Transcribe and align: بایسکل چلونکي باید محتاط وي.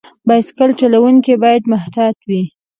بایسکل 0.27 0.71
چلونکي 0.79 1.33
باید 1.43 1.63
محتاط 1.73 2.17
وي. 2.29 2.43